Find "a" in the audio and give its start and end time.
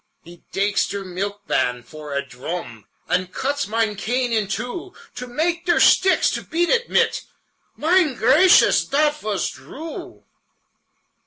2.15-2.25